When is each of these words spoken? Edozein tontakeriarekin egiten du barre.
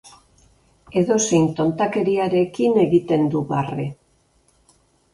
Edozein 1.01 1.45
tontakeriarekin 1.59 2.83
egiten 2.87 3.31
du 3.37 3.47
barre. 3.55 3.89